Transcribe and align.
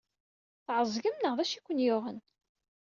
Tɛeẓgem 0.65 1.15
neɣ 1.17 1.33
d 1.35 1.39
acu 1.43 1.57
ay 1.57 1.61
ken-yuɣen? 1.67 2.17